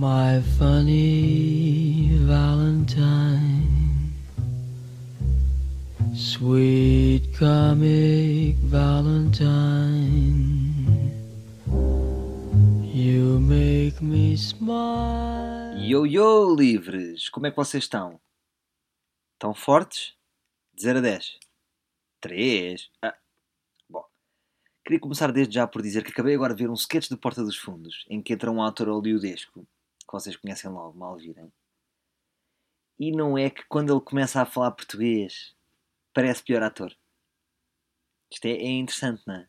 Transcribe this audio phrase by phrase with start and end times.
[0.00, 4.12] My funny Valentine,
[6.14, 9.50] sweet comic Valentine,
[12.84, 15.74] you make me smile.
[15.76, 17.28] Yo, yo, livres!
[17.28, 18.20] Como é que vocês estão?
[19.32, 20.14] Estão fortes?
[20.74, 21.40] De 0 a 10?
[22.20, 22.88] 3?
[23.02, 23.16] Ah,
[23.90, 24.04] bom.
[24.84, 27.42] Queria começar desde já por dizer que acabei agora de ver um sketch de Porta
[27.42, 29.66] dos Fundos, em que entra um ator hollywoodesco,
[30.08, 31.52] que vocês conhecem logo, mal virem.
[32.98, 35.54] E não é que quando ele começa a falar português,
[36.12, 36.96] parece pior ator.
[38.30, 39.48] Isto é, é interessante, não é?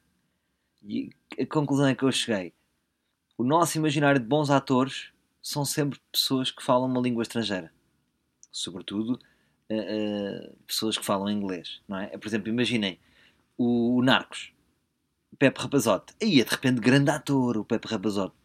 [0.84, 1.10] E
[1.40, 2.54] a conclusão é que eu cheguei.
[3.38, 7.74] O nosso imaginário de bons atores são sempre pessoas que falam uma língua estrangeira.
[8.52, 9.14] Sobretudo
[9.70, 12.18] uh, uh, pessoas que falam inglês, não é?
[12.18, 13.00] Por exemplo, imaginem
[13.58, 14.54] o, o Narcos,
[15.38, 16.14] Pepe Rapazote.
[16.22, 18.36] Aí, de repente, grande ator, o Pepe Rapazote.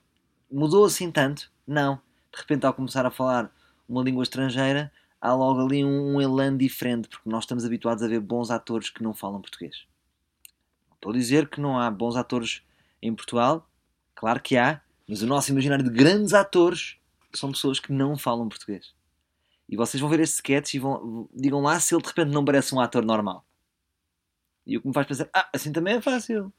[0.50, 1.52] Mudou assim tanto?
[1.66, 2.00] Não.
[2.32, 3.50] De repente, ao começar a falar
[3.88, 8.08] uma língua estrangeira, há logo ali um, um elan diferente, porque nós estamos habituados a
[8.08, 9.86] ver bons atores que não falam português.
[10.94, 12.62] Estou a dizer que não há bons atores
[13.00, 13.68] em Portugal,
[14.14, 16.96] claro que há, mas o nosso imaginário de grandes atores
[17.34, 18.94] são pessoas que não falam português.
[19.68, 22.44] E vocês vão ver este sketch e vão, digam lá se ele de repente não
[22.44, 23.44] parece um ator normal.
[24.66, 26.52] E o que me faz pensar, ah, assim também é fácil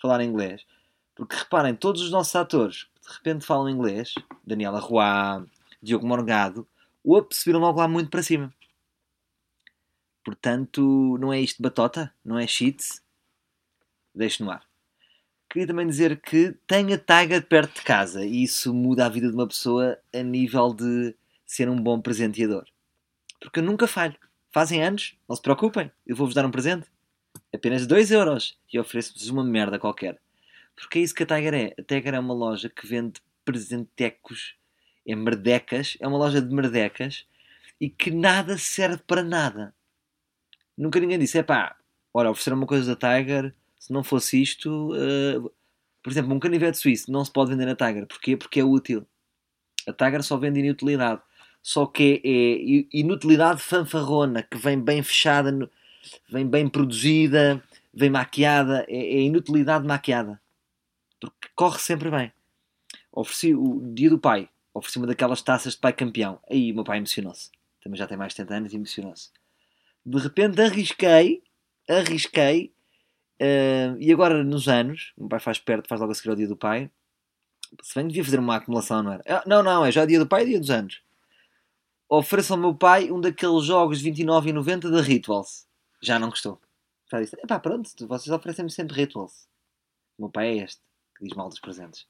[0.00, 0.64] falar inglês.
[1.16, 4.14] Porque reparem, todos os nossos atores de repente falam inglês,
[4.46, 5.46] Daniela Roy,
[5.82, 6.68] Diogo Morgado,
[7.04, 8.52] ups, viram logo lá muito para cima.
[10.24, 12.12] Portanto, não é isto batota?
[12.24, 13.00] Não é cheats?
[14.14, 14.62] Deixe no ar.
[15.48, 19.34] Queria também dizer que tenha Tiger perto de casa e isso muda a vida de
[19.34, 21.14] uma pessoa a nível de
[21.46, 22.66] ser um bom presenteador.
[23.40, 24.16] Porque eu nunca falho.
[24.50, 26.88] Fazem anos, não se preocupem, eu vou-vos dar um presente.
[27.54, 30.18] Apenas 2 euros e ofereço-vos uma merda qualquer.
[30.76, 31.74] Porque é isso que a Tiger é.
[31.78, 34.54] A Tiger é uma loja que vende presentecos,
[35.06, 37.26] é merdecas, é uma loja de merdecas
[37.80, 39.74] e que nada serve para nada.
[40.76, 41.76] Nunca ninguém disse, é pá,
[42.12, 45.50] olha, ofereceram uma coisa da Tiger, se não fosse isto, uh,
[46.02, 48.06] por exemplo, um canivete suíço não se pode vender na Tiger.
[48.06, 48.36] Porquê?
[48.36, 49.06] Porque é útil.
[49.88, 51.20] A Tiger só vende inutilidade.
[51.62, 55.68] Só que é, é inutilidade fanfarrona, que vem bem fechada,
[56.30, 58.86] vem bem produzida, vem maquiada.
[58.88, 60.40] É, é inutilidade maquiada.
[61.20, 62.32] Porque corre sempre bem.
[63.12, 64.48] Ofereci o dia do pai.
[64.74, 66.40] Ofereci uma daquelas taças de pai campeão.
[66.50, 67.50] Aí o meu pai emocionou-se.
[67.82, 69.30] Também já tem mais de 70 anos e emocionou-se.
[70.04, 71.42] De repente arrisquei,
[71.88, 72.74] arrisquei
[73.40, 76.36] Uh, e agora, nos anos, o meu pai faz perto, faz logo a seguir ao
[76.36, 76.90] dia do pai.
[77.82, 79.22] Se bem devia fazer uma acumulação, não era?
[79.28, 81.02] Ah, não, não, é já dia do pai e dia dos anos.
[82.08, 85.66] Ofereço ao meu pai um daqueles jogos de 29,90 da Rituals.
[86.02, 86.60] Já não gostou.
[87.10, 89.46] Já disse: epá, pronto, vocês oferecem-me sempre Rituals.
[90.16, 90.80] O meu pai é este,
[91.16, 92.06] que diz mal dos presentes.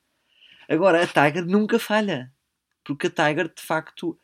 [0.68, 2.32] Agora, a Tiger nunca falha.
[2.84, 4.18] Porque a Tiger, de facto,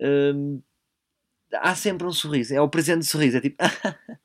[0.00, 0.62] hum,
[1.52, 2.54] há sempre um sorriso.
[2.54, 3.38] É o presente de sorriso.
[3.38, 3.56] É tipo.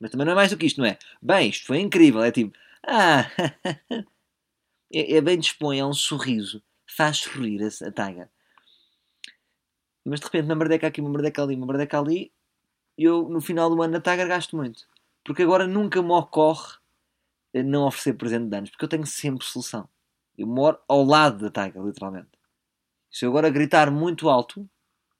[0.00, 0.98] Mas também não é mais do que isto, não é?
[1.22, 2.22] Bem, isto foi incrível.
[2.22, 3.30] É tipo, ah,
[4.92, 6.62] é, é, bem dispõe, é um sorriso.
[6.86, 8.28] Faz sorrir a, a Tiger.
[10.04, 12.30] Mas de repente, uma merdeca aqui, uma merdeca ali, uma merdeca ali,
[12.98, 14.86] eu no final do ano na Tiger gasto muito.
[15.24, 16.76] Porque agora nunca me ocorre
[17.62, 19.88] não oferecer presente de anos, porque eu tenho sempre solução.
[20.36, 22.30] Eu moro ao lado da Tiger, literalmente.
[23.10, 24.68] Se eu agora gritar muito alto,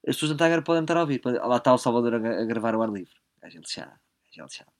[0.06, 1.20] as pessoas da Tiger podem estar a ouvir.
[1.24, 3.14] Lá está o Salvador a, a gravar o ar livre.
[3.40, 3.98] A gente já
[4.34, 4.70] já lixado.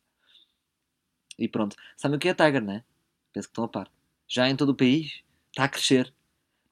[1.38, 1.76] E pronto.
[1.96, 2.84] Sabem o que é a Tiger, não é?
[3.32, 3.90] Penso que estão a par.
[4.26, 6.12] Já em todo o país está a crescer.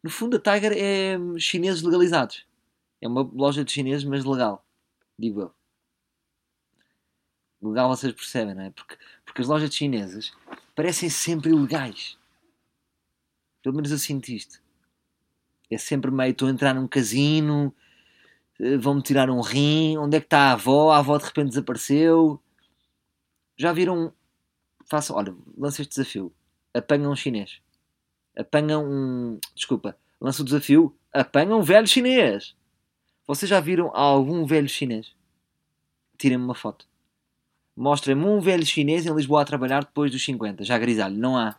[0.02, 2.46] No fundo, a Tiger é chineses legalizados.
[3.00, 4.64] É uma loja de chineses, mas legal.
[5.18, 5.54] Digo eu.
[7.60, 8.70] Legal vocês percebem, não é?
[8.70, 10.32] Porque, porque as lojas de chineses
[10.74, 12.18] parecem sempre ilegais.
[13.62, 14.62] Pelo menos eu sinto isto.
[15.70, 17.74] É sempre meio, estou a entrar num casino,
[18.60, 20.90] eh, vão-me tirar um rim, onde é que está a avó?
[20.92, 22.40] A avó de repente desapareceu.
[23.56, 24.12] Já viram.
[24.86, 25.16] Façam.
[25.16, 26.32] Olha, lança este desafio.
[26.74, 27.60] Apanham um chinês.
[28.36, 29.38] Apanham um.
[29.54, 29.96] Desculpa.
[30.20, 30.96] Lança o desafio.
[31.12, 32.56] Apanham um velho chinês.
[33.26, 35.14] Vocês já viram algum velho chinês?
[36.18, 36.86] Tirem-me uma foto.
[37.76, 40.64] Mostrem-me um velho chinês em Lisboa a trabalhar depois dos 50.
[40.64, 41.16] Já grisalho.
[41.16, 41.56] Não há.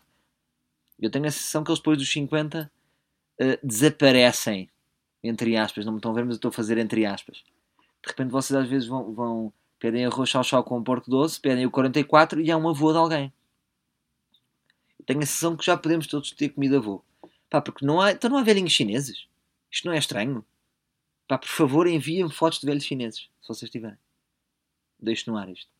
[0.99, 2.71] Eu tenho a sensação que eles depois dos 50
[3.41, 4.69] uh, desaparecem.
[5.23, 5.85] Entre aspas.
[5.85, 7.43] Não me estão a ver, mas eu estou a fazer entre aspas.
[8.03, 11.71] De repente vocês às vezes vão, vão pedem arroz chau com porco doce, pedem o
[11.71, 13.33] 44 e há um avô de alguém.
[15.05, 17.03] Tenho a sensação que já podemos todos ter comida avô.
[17.49, 19.27] Pá, porque não há, então não há velhinhos chineses.
[19.69, 20.45] Isto não é estranho.
[21.27, 23.97] Pá, por favor, enviem-me fotos de velhos chineses, se vocês tiverem.
[24.99, 25.72] Deixo no ar isto.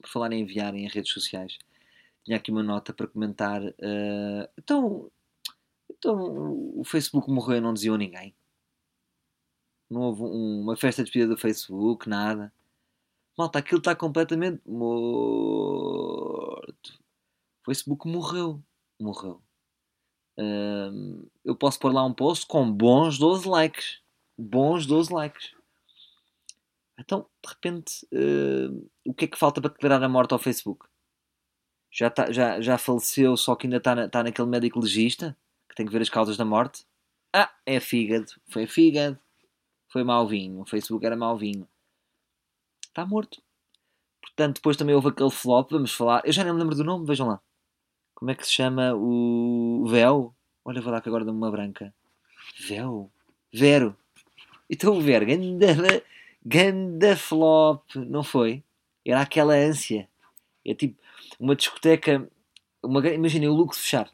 [0.00, 1.58] Por falar em enviar em redes sociais,
[2.24, 3.62] tinha aqui uma nota para comentar.
[3.62, 5.10] Uh, então,
[5.98, 8.34] Então o Facebook morreu e não diziam ninguém.
[9.90, 12.52] Não houve um- uma festa de despedida do Facebook, nada.
[13.38, 16.92] Malta, aquilo está completamente morto.
[17.62, 18.62] O Facebook morreu.
[19.00, 19.40] Morreu.
[20.38, 24.00] Hum, eu posso pôr lá um post com bons 12 likes.
[24.38, 25.54] Bons 12 likes.
[26.98, 30.86] Então, de repente, hum, o que é que falta para declarar a morte ao Facebook?
[31.92, 35.36] Já, tá- já, já faleceu, só que ainda está na, tá naquele médico legista
[35.68, 36.86] que tem que ver as causas da morte?
[37.34, 38.26] Ah, é fígado.
[38.50, 39.18] Foi fígado.
[39.88, 40.60] Foi mau vinho.
[40.60, 41.68] O Facebook era mau vinho.
[42.86, 43.42] Está morto.
[44.22, 45.70] Portanto, depois também houve aquele flop.
[45.70, 46.22] Vamos falar.
[46.24, 47.40] Eu já nem me lembro do nome, vejam lá.
[48.14, 50.34] Como é que se chama o Véu?
[50.64, 51.94] Olha, vou dar que agora dá-me uma branca.
[52.66, 53.10] Véu?
[53.52, 53.96] Vero.
[54.68, 55.24] Então o Vero,
[56.46, 58.62] ganda, flop, não foi?
[59.04, 60.08] Era aquela ânsia.
[60.64, 61.00] É tipo
[61.40, 62.28] uma discoteca.
[62.82, 64.08] Uma, imaginem o Lux fechar.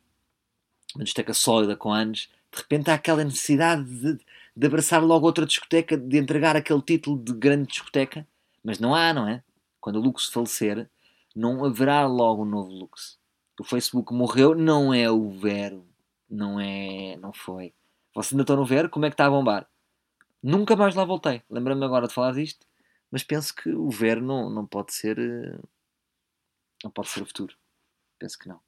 [0.94, 2.30] Uma discoteca sólida com anos.
[2.50, 4.18] De repente há aquela necessidade de,
[4.56, 8.26] de abraçar logo outra discoteca, de entregar aquele título de grande discoteca.
[8.64, 9.42] Mas não há, não é?
[9.80, 10.88] Quando o Lux falecer,
[11.34, 13.18] não haverá logo um novo Lux.
[13.60, 15.86] O Facebook morreu, não é o Vero.
[16.30, 17.16] Não é.
[17.18, 17.74] Não foi.
[18.14, 18.88] Vocês ainda estão no Vero?
[18.88, 19.66] Como é que está a bombar?
[20.42, 21.42] Nunca mais lá voltei.
[21.50, 22.66] Lembra-me agora de falar disto.
[23.10, 25.18] Mas penso que o Vero não, não pode ser.
[25.18, 25.58] eh,
[26.84, 27.56] Não pode ser o futuro.
[28.18, 28.60] Penso que não.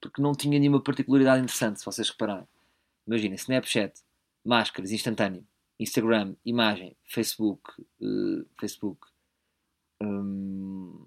[0.00, 2.48] Porque não tinha nenhuma particularidade interessante, se vocês repararem.
[3.06, 4.00] Imaginem, Snapchat,
[4.44, 5.46] máscaras, instantâneo.
[5.80, 7.72] Instagram, imagem, Facebook,
[8.02, 9.08] eh, Facebook,
[10.02, 11.04] hum,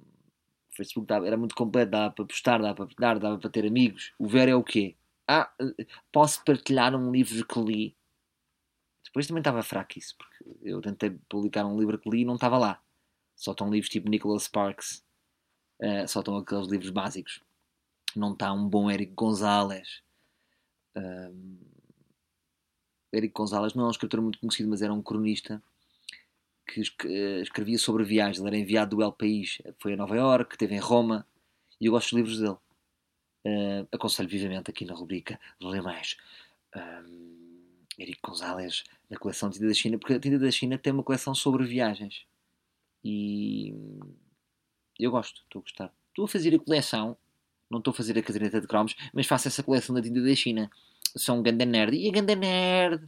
[0.76, 4.14] Facebook dava- era muito completo, dava para postar, dava para dar, dava para ter amigos.
[4.20, 4.96] O Ver é o quê?
[5.28, 7.96] Ah, eh, posso partilhar um livro que li.
[9.16, 12.36] Depois também estava fraco isso, porque eu tentei publicar um livro que li e não
[12.36, 12.82] estava lá.
[13.34, 15.06] Só estão livros tipo Nicholas Sparks,
[15.80, 17.42] eh, só estão aqueles livros básicos.
[18.14, 20.04] Não está um bom Eric Gonzalez.
[20.98, 21.58] Hum,
[23.14, 25.64] Eric Gonzalez não é um escritor muito conhecido, mas era um cronista
[26.68, 28.40] que eh, escrevia sobre viagens.
[28.40, 31.26] Ele era enviado do El País, foi a Nova Iorque, esteve em Roma,
[31.80, 32.58] e eu gosto dos livros dele.
[33.46, 36.18] Eh, aconselho vivamente aqui na rubrica Lê Mais.
[36.76, 37.45] Hum,
[37.98, 41.34] Eric Gonzalez, na coleção Tinta da China, porque a Tinta da China tem uma coleção
[41.34, 42.26] sobre viagens.
[43.04, 43.74] E
[45.00, 45.94] eu gosto, estou a gostar.
[46.10, 47.18] Estou a fazer a coleção,
[47.70, 50.36] não estou a fazer a caderneta de cromos, mas faço essa coleção da Tinta da
[50.36, 50.72] China.
[51.16, 51.96] Sou um ganda nerd.
[51.96, 53.08] E a ganda nerd?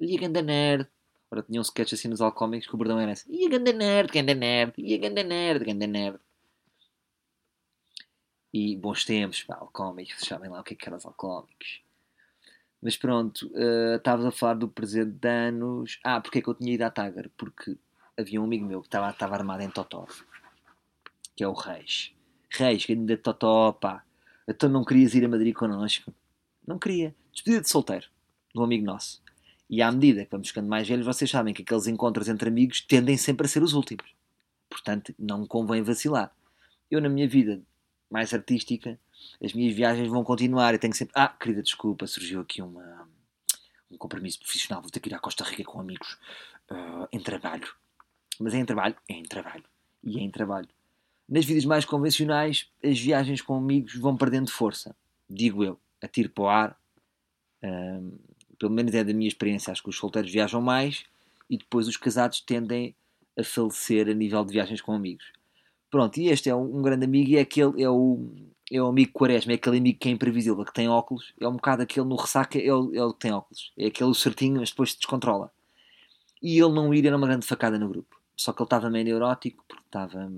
[0.00, 0.86] E a ganda nerd?
[1.30, 3.30] Ora, tinha um sketch assim nos alcoómicos que o bordão era esse.
[3.30, 6.18] E a ganda nerd, ganda nerd, e a ganda nerd, ganda nerd.
[8.52, 11.82] E bons tempos, pá, alcoómicos, sabem lá o que é que eram os alcoómicos.
[12.80, 15.98] Mas pronto, eh, estavas a falar do presente de anos.
[16.04, 17.30] Ah, porque é que eu tinha ido à Tiger?
[17.36, 17.76] Porque
[18.16, 20.06] havia um amigo meu que estava armado em Totó,
[21.36, 22.14] que é o Reis.
[22.50, 24.04] Reis, grande Totó, pá.
[24.46, 26.12] Então não querias ir a Madrid connosco?
[26.66, 27.14] Não queria.
[27.32, 28.06] Despedida de solteiro,
[28.54, 29.22] de um amigo nosso.
[29.68, 32.80] E à medida que vamos ficando mais velhos, vocês sabem que aqueles encontros entre amigos
[32.80, 34.14] tendem sempre a ser os últimos.
[34.68, 36.32] Portanto, não convém vacilar.
[36.90, 37.60] Eu, na minha vida
[38.10, 38.98] mais artística,
[39.42, 40.72] as minhas viagens vão continuar.
[40.72, 41.12] Eu tenho sempre.
[41.16, 43.08] Ah, querida, desculpa, surgiu aqui uma,
[43.90, 44.82] um compromisso profissional.
[44.82, 46.18] Vou ter que ir à Costa Rica com amigos
[46.70, 47.68] ah, em trabalho.
[48.38, 48.96] Mas é em trabalho?
[49.08, 49.64] É em trabalho.
[50.02, 50.68] E é em trabalho.
[51.28, 54.96] Nas vidas mais convencionais, as viagens com amigos vão perdendo força.
[55.28, 56.80] Digo eu, atiro para o ar.
[57.62, 58.12] Ahm,
[58.58, 59.70] pelo menos é da minha experiência.
[59.70, 61.04] Acho que os solteiros viajam mais
[61.50, 62.94] e depois os casados tendem
[63.36, 65.32] a falecer a nível de viagens com amigos.
[65.90, 68.30] Pronto, e este é um, um grande amigo e é aquele, é o,
[68.70, 71.56] é o amigo Quaresma, é aquele amigo que é imprevisível, que tem óculos, é um
[71.56, 74.70] bocado aquele no ressaca, é o, é o que tem óculos, é aquele certinho, mas
[74.70, 75.50] depois se descontrola.
[76.42, 78.18] E ele não ir era uma grande facada no grupo.
[78.36, 80.30] Só que ele estava meio neurótico, porque estava.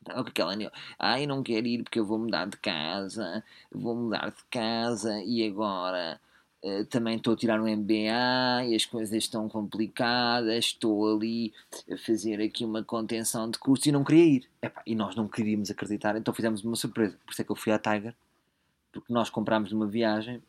[0.00, 0.72] Estava com aquela.
[0.98, 5.46] Ai, não quero ir porque eu vou mudar de casa, vou mudar de casa e
[5.46, 6.20] agora
[6.62, 11.52] eh, também estou a tirar um MBA e as coisas estão complicadas, estou ali
[11.90, 14.50] a fazer aqui uma contenção de custos e não queria ir.
[14.86, 17.18] E nós não queríamos acreditar, então fizemos uma surpresa.
[17.24, 18.14] Por isso é que eu fui à Tiger,
[18.92, 20.42] porque nós comprámos numa viagem,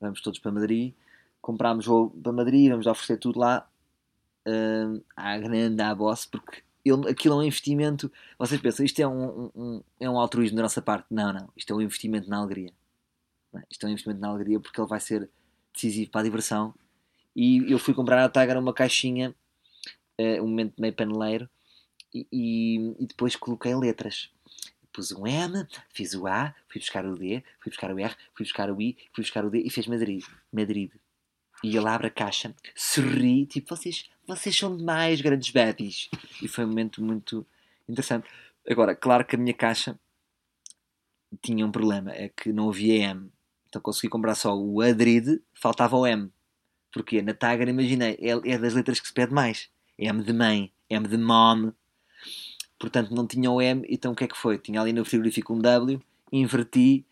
[0.00, 0.94] vamos todos para Madrid,
[1.40, 3.68] comprámos voo para Madrid, vamos oferecer tudo lá
[4.46, 8.10] hum, à grande à boss, porque ele, aquilo é um investimento.
[8.38, 11.06] Vocês pensam, isto é um, um- um- é um altruísmo da nossa parte?
[11.10, 12.72] Não, não, isto é um investimento na alegria.
[13.70, 15.28] Isto é um investimento na alegria porque ele vai ser
[15.72, 16.74] decisivo para a diversão.
[17.34, 19.34] E eu fui comprar à Tiger uma caixinha,
[20.16, 21.48] eh, um momento meio paneleiro,
[22.12, 24.30] e, e- e depois coloquei letras.
[24.92, 28.44] Pus um M, fiz o A, fui buscar o D, fui buscar o R, fui
[28.44, 30.24] buscar o I, fui buscar o D e fez Madrid.
[30.52, 30.90] Madrid.
[31.62, 36.08] E ele abre a caixa, sorri, tipo, vocês, vocês são demais, grandes babies.
[36.42, 37.46] E foi um momento muito
[37.88, 38.26] interessante.
[38.68, 39.98] Agora, claro que a minha caixa
[41.42, 43.30] tinha um problema, é que não havia M.
[43.68, 46.30] Então consegui comprar só o Adrid, faltava o M.
[46.92, 49.68] Porque na Tiger, imaginei, é, é das letras que se pede mais.
[49.98, 51.72] M de mãe, M de mom.
[52.78, 54.58] Portanto, não tinha o M, então o que é que foi?
[54.58, 56.00] Tinha ali no frigorífico um W,
[56.32, 57.04] inverti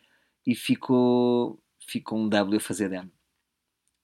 [0.47, 3.11] e ficou, ficou um W a fazer de M.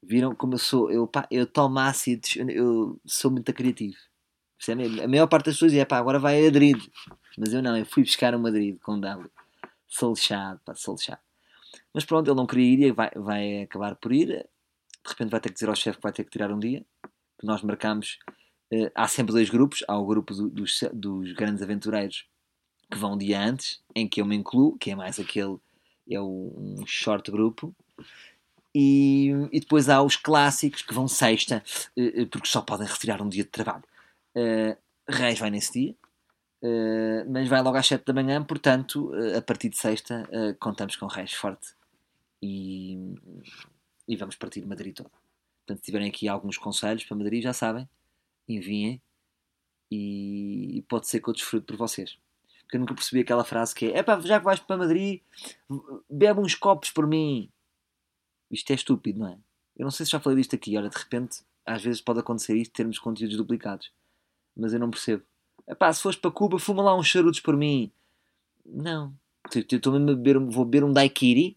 [0.03, 0.91] Viram como eu sou?
[0.91, 3.97] Eu, pá, eu tomo ácidos, eu, sou muito criativo.
[4.59, 5.01] Percebem?
[5.03, 6.77] A maior parte das pessoas é pá, agora vai a Madrid.
[7.39, 9.31] Mas eu não, eu fui buscar o Madrid com W.
[9.87, 11.21] Sou lixado, pá, sou lixado.
[11.93, 14.27] Mas pronto, ele não queria ir e vai, vai acabar por ir.
[14.27, 16.85] De repente vai ter que dizer ao chefe que vai ter que tirar um dia.
[17.39, 18.19] Que nós marcamos.
[18.73, 19.85] Uh, há sempre dois grupos.
[19.89, 22.27] Há o grupo do, dos, dos grandes aventureiros
[22.91, 25.57] que vão um dia antes, em que eu me incluo, que é mais aquele.
[26.11, 27.75] É um short grupo.
[28.75, 31.63] E, e, depois há os clássicos que vão sexta,
[31.97, 33.85] uh, porque só podem retirar um dia de trabalho.
[34.35, 34.77] Uh,
[35.09, 35.95] Reis vai nesse dia,
[36.63, 40.29] uh, mas vai logo às 7 da manhã, portanto, uh, a partir de sexta,
[40.59, 41.75] contamos com Reis forte
[42.43, 42.99] e,
[44.09, 45.11] e vamos partir de Madrid toda.
[45.61, 47.89] Portanto, se tiverem aqui alguns conselhos para Madrid, já sabem,
[48.49, 49.01] enviem
[49.91, 52.19] e, e pode ser que eu desfrute por vocês.
[52.63, 55.21] Porque eu nunca percebi aquela frase que é: é já que vais para Madrid,
[56.11, 57.51] bebe uns copos por mim.
[58.51, 59.39] Isto é estúpido, não é?
[59.77, 60.77] Eu não sei se já falei disto aqui.
[60.77, 63.91] Olha, de repente, às vezes pode acontecer isto, termos conteúdos duplicados
[64.57, 65.23] mas eu não percebo.
[65.67, 67.91] Epá, se fores para Cuba, fuma lá uns charutos por mim.
[68.65, 69.15] Não.
[69.55, 71.57] Estou mesmo a beber, vou beber um daiquiri,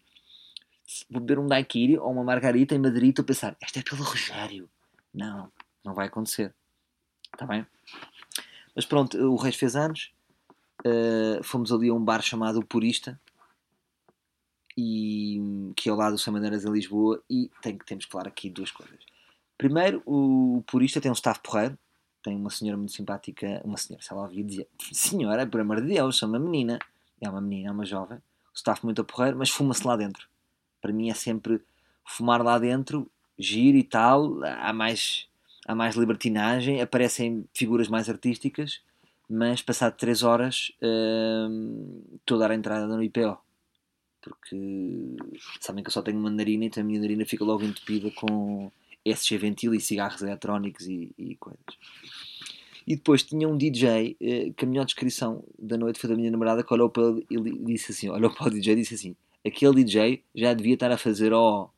[1.10, 4.02] vou beber um daiquiri ou uma margarita em Madrid, estou a pensar, esta é pelo
[4.02, 4.68] Rogério.
[5.14, 5.50] Não,
[5.84, 6.54] não vai acontecer.
[7.32, 7.66] Está bem?
[8.74, 10.12] Mas pronto, o Reis fez anos,
[10.86, 13.18] uh, fomos ali a um bar chamado Purista,
[14.76, 18.28] e, que é ao lado do São Maneiras em Lisboa, e tem, temos que falar
[18.28, 18.98] aqui duas coisas.
[19.56, 21.78] Primeiro, o Purista tem um staff porreiro,
[22.26, 25.94] tem uma senhora muito simpática, uma senhora, se ela ouvia, dizia: Senhora, por amor de
[25.94, 26.80] Deus, sou uma menina.
[27.20, 28.18] É uma menina, é uma jovem.
[28.18, 30.26] O staff muito a porreiro, mas fuma-se lá dentro.
[30.82, 31.62] Para mim é sempre
[32.04, 34.42] fumar lá dentro, giro e tal.
[34.42, 35.28] Há mais,
[35.68, 38.80] há mais libertinagem, aparecem figuras mais artísticas,
[39.30, 43.38] mas passado 3 horas hum, estou a dar a entrada no IPO.
[44.20, 45.16] Porque
[45.60, 48.68] sabem que eu só tenho mandarina, então a minha narina fica logo entupida com
[49.12, 51.64] SG Ventil e cigarros eletrónicos e, e coisas.
[52.86, 56.30] E depois tinha um DJ eh, que a melhor descrição da noite foi da minha
[56.30, 59.16] namorada que olhou para ele e disse assim: olhou para o DJ e disse assim:
[59.44, 61.68] aquele DJ já devia estar a fazer ó.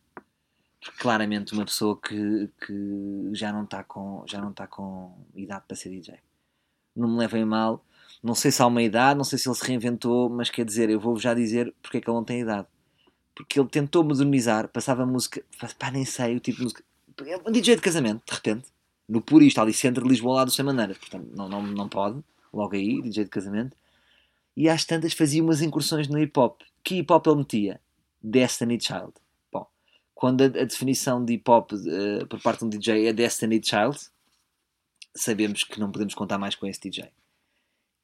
[0.81, 5.65] Porque claramente uma pessoa que, que já não está com já não está com idade
[5.67, 6.19] para ser DJ.
[6.95, 7.85] Não me levem mal,
[8.23, 10.91] não sei se há uma idade, não sei se ele se reinventou, mas quer dizer,
[10.91, 12.67] eu vou-vos já dizer porque é que ele não tem idade.
[13.35, 15.45] Porque ele tentou modernizar, passava música,
[15.79, 16.85] pá, nem sei o tipo de música,
[17.27, 18.69] é um DJ de casamento, de repente,
[19.09, 20.95] no Purista, ali centro de Lisboa, lá do Sem Maneira.
[20.95, 22.23] Portanto, não, não, não pode,
[22.53, 23.77] logo aí, DJ de casamento.
[24.57, 26.61] E às tantas fazia umas incursões no hip hop.
[26.83, 27.81] Que hip hop ele metia?
[28.23, 29.13] Destiny Child.
[29.53, 29.67] Bom,
[30.15, 33.61] quando a, a definição de hip hop uh, por parte de um DJ é Destiny
[33.65, 33.99] Child,
[35.15, 37.11] sabemos que não podemos contar mais com esse DJ.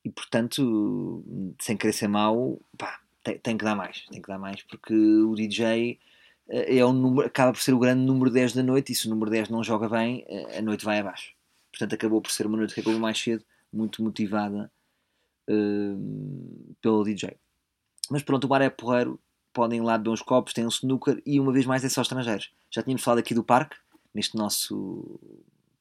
[0.04, 1.24] E portanto,
[1.60, 4.04] sem querer ser mau, pá, tem, tem que dar mais.
[4.06, 5.98] Tem que dar mais porque o DJ
[6.48, 9.10] é um número, acaba por ser o grande número 10 da noite e se o
[9.10, 10.24] número 10 não joga bem,
[10.56, 11.32] a noite vai abaixo.
[11.70, 14.70] Portanto, acabou por ser uma noite que acabou mais cedo, muito motivada
[15.50, 17.36] uh, pelo DJ.
[18.10, 19.18] Mas pronto, o bar é porreiro,
[19.52, 22.02] podem ir lá beber uns copos, tem um snooker e uma vez mais é só
[22.02, 22.52] estrangeiros.
[22.70, 23.76] Já tínhamos falado aqui do parque,
[24.14, 25.18] neste nosso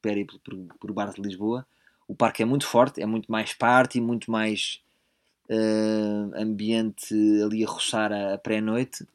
[0.01, 1.65] périplo por, por bar de Lisboa.
[2.07, 4.81] O parque é muito forte, é muito mais party, muito mais
[5.49, 9.05] uh, ambiente ali a roçar a pré-noite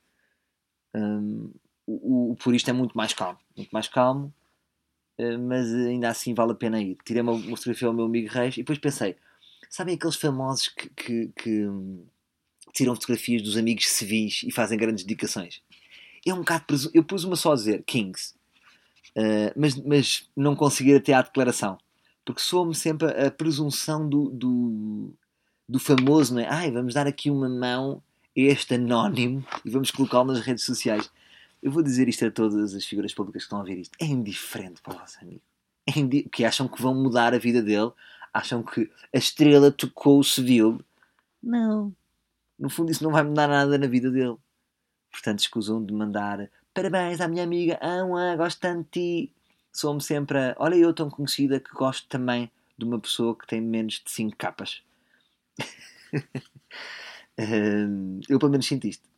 [0.94, 1.52] um,
[1.86, 4.32] o, o purista é muito mais calmo, muito mais calmo,
[5.18, 6.96] uh, mas ainda assim vale a pena ir.
[7.04, 9.16] Tirei uma, uma fotografia ao meu amigo Reis e depois pensei:
[9.70, 12.04] sabem aqueles famosos que, que, que um,
[12.72, 15.62] tiram fotografias dos amigos civis e fazem grandes dedicações?
[16.26, 16.64] É um bocado.
[16.92, 18.34] Eu pus uma só a dizer Kings,
[19.16, 21.78] uh, mas, mas não consegui até à declaração,
[22.24, 25.14] porque sou-me sempre a, a presunção do, do,
[25.66, 26.48] do famoso, não é?
[26.48, 28.02] Ai, vamos dar aqui uma mão
[28.46, 31.10] este anónimo e vamos colocá-lo nas redes sociais.
[31.62, 33.96] Eu vou dizer isto a todas as figuras públicas que estão a ver isto.
[34.00, 35.42] É indiferente para o vosso amigo.
[35.86, 37.90] É indi que acham que vão mudar a vida dele,
[38.32, 40.80] acham que a estrela tocou o civil.
[41.42, 41.94] Não.
[42.58, 44.36] No fundo, isso não vai mudar nada na vida dele.
[45.10, 49.32] Portanto, escusam de mandar parabéns à minha amiga Ana, gosto tanto de ti.
[49.72, 53.60] Sou-me sempre a, olha, eu tão conhecida que gosto também de uma pessoa que tem
[53.60, 54.82] menos de 5 capas.
[58.28, 59.08] eu pelo menos sinto isto.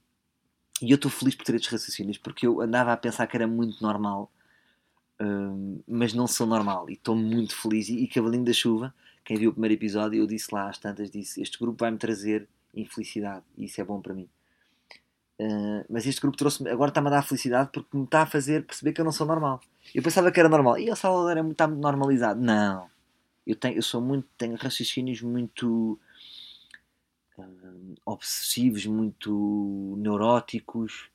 [0.83, 3.47] E eu estou feliz por ter estes raciocínios porque eu andava a pensar que era
[3.47, 4.31] muito normal,
[5.87, 6.89] mas não sou normal.
[6.89, 7.89] E estou muito feliz.
[7.89, 11.11] E, e Cavalinho da Chuva, quem viu o primeiro episódio, eu disse lá às tantas:
[11.11, 14.29] disse, Este grupo vai-me trazer infelicidade e isso é bom para mim.
[15.41, 18.63] Uh, mas este grupo trouxe agora está-me a dar felicidade porque me está a fazer
[18.67, 19.61] perceber que eu não sou normal.
[19.95, 20.79] Eu pensava que era normal.
[20.79, 22.41] E o Salvador é muito, está muito normalizado.
[22.41, 22.89] Não.
[23.47, 25.99] Eu, tenho, eu sou muito, tenho raciocínios muito
[27.47, 31.11] uh, obsessivos, muito neuróticos.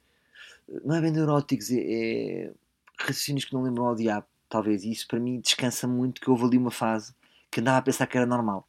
[0.84, 2.54] Não é bem neuróticos, é, é
[3.00, 4.84] raciocínios que não lembram ao diabo, talvez.
[4.84, 7.14] E isso para mim descansa muito que houve ali uma fase
[7.52, 8.68] que andava a pensar que era normal.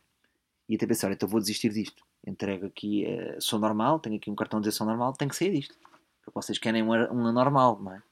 [0.68, 2.04] E até pensar, então vou desistir disto.
[2.26, 5.36] Entrego aqui, uh, sou normal, tenho aqui um cartão de dizer sou normal, tenho que
[5.36, 5.76] sair disto.
[6.24, 8.02] Porque vocês querem um, um anormal, não é?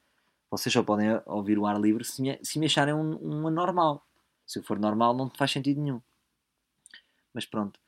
[0.50, 4.06] Vocês só podem ouvir o ar livre se me, se me acharem um, um anormal.
[4.46, 6.00] Se eu for normal, não faz sentido nenhum.
[7.32, 7.80] Mas pronto.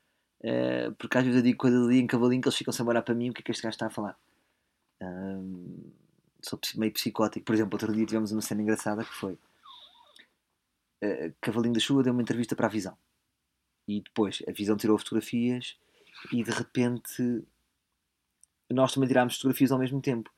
[0.47, 3.03] Uh, porque às vezes eu digo coisas ali em cavalinho que eles ficam sem olhar
[3.03, 4.17] para mim o que é que este gajo está a falar.
[5.03, 5.91] Um,
[6.41, 7.45] sou meio psicótico.
[7.45, 9.33] Por exemplo, outro dia tivemos uma cena engraçada que foi
[11.03, 12.97] uh, Cavalinho da Chuva deu uma entrevista para a Visão.
[13.89, 15.77] E depois a Visão tirou fotografias
[16.33, 17.45] e de repente
[18.71, 20.31] nós também tirámos fotografias ao mesmo tempo.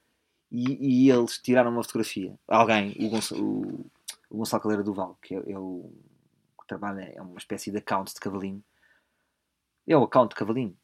[0.51, 2.39] E, e eles tiraram uma fotografia.
[2.47, 3.91] Alguém, o, Gonçalo, o,
[4.31, 5.91] o Gonçalo Duval, que é, é o
[6.59, 8.63] que trabalha, é uma espécie de account de cavalinho.
[9.89, 10.77] É o account cavalinho.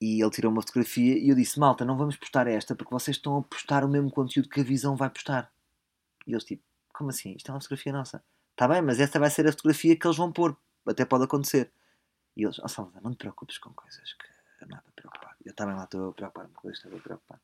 [0.00, 3.16] E ele tirou uma fotografia e eu disse: Malta, não vamos postar esta porque vocês
[3.16, 5.52] estão a postar o mesmo conteúdo que a Visão vai postar.
[6.26, 7.34] E eles, tipo, como assim?
[7.34, 8.24] Isto é uma fotografia nossa.
[8.52, 10.56] Está bem, mas esta vai ser a fotografia que eles vão pôr.
[10.86, 11.72] Até pode acontecer.
[12.36, 15.36] E eles, oh Salvador, não te preocupes com coisas que nada preocupar.
[15.44, 17.40] Eu também lá estou a preocupar-me com que estou a preocupar.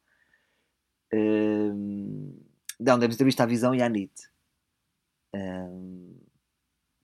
[1.12, 2.42] Um,
[2.78, 4.30] não, demos entrevista à Visão e à NIT.
[5.34, 6.18] Um,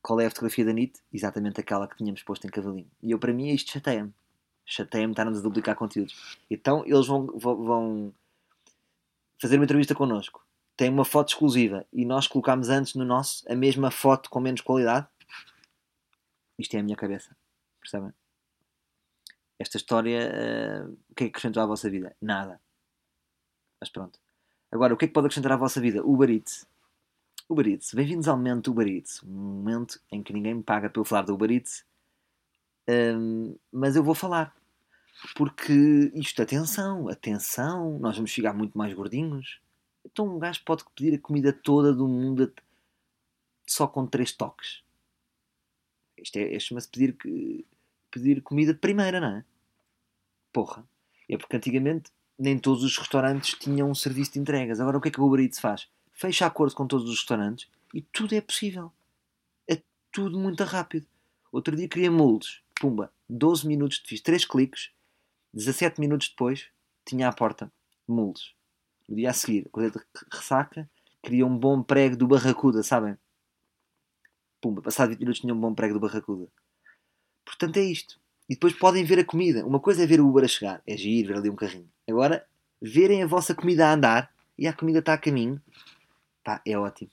[0.06, 1.00] qual é a fotografia da NIT?
[1.12, 2.88] Exatamente aquela que tínhamos posto em Cavalinho.
[3.02, 4.14] E eu, para mim, isto chateia-me.
[4.64, 6.38] Chateia-me estarmos a duplicar conteúdos.
[6.48, 8.14] Então, eles vão, vão
[9.42, 10.46] fazer uma entrevista connosco.
[10.76, 14.60] Tem uma foto exclusiva e nós colocámos antes no nosso a mesma foto com menos
[14.60, 15.08] qualidade.
[16.56, 17.36] Isto é a minha cabeça.
[17.80, 18.12] Percebem?
[19.58, 22.14] Esta história, uh, o que é que acrescentou à vossa vida?
[22.22, 22.60] Nada.
[23.80, 24.20] Mas pronto.
[24.70, 26.00] Agora, o que é que pode acrescentar à vossa vida?
[26.06, 26.64] Uber Eats.
[27.48, 27.94] Uber Eats.
[27.94, 29.22] Bem-vindos ao momento Uber Eats.
[29.22, 31.84] Um momento em que ninguém me paga pelo falar do Uber Eats.
[32.88, 34.52] Um, mas eu vou falar.
[35.36, 35.72] Porque
[36.14, 39.60] isto, atenção, atenção, nós vamos chegar muito mais gordinhos.
[40.04, 42.52] Então um gajo pode pedir a comida toda do mundo
[43.64, 44.82] só com três toques.
[46.18, 47.16] Isto é, é chama-se pedir,
[48.10, 49.44] pedir comida de primeira, não é?
[50.52, 50.84] Porra.
[51.28, 54.80] É porque antigamente nem todos os restaurantes tinham um serviço de entregas.
[54.80, 55.88] Agora o que é que o Uber Eats faz?
[56.16, 58.90] Fecha acordo com todos os restaurantes e tudo é possível.
[59.68, 61.06] É tudo muito rápido.
[61.52, 62.62] Outro dia queria moldes.
[62.80, 64.90] Pumba, 12 minutos, fiz 3 cliques,
[65.52, 66.68] 17 minutos depois
[67.04, 67.70] tinha à porta
[68.08, 68.54] moldes.
[69.06, 70.00] No dia a seguir, coisa de
[70.32, 70.88] ressaca,
[71.22, 73.18] queria um bom prego do Barracuda, sabem?
[74.58, 76.48] Pumba, passado 20 minutos tinha um bom prego do Barracuda.
[77.44, 78.18] Portanto é isto.
[78.48, 79.66] E depois podem ver a comida.
[79.66, 81.90] Uma coisa é ver o Uber a chegar, é giro, ver ali um carrinho.
[82.08, 82.46] Agora,
[82.80, 85.60] verem a vossa comida a andar e a comida está a caminho,
[86.46, 87.10] pá, é ótimo.